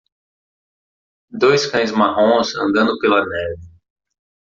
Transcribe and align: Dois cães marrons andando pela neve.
Dois 1.29 1.67
cães 1.67 1.91
marrons 1.91 2.55
andando 2.55 2.97
pela 2.97 3.23
neve. 3.23 3.71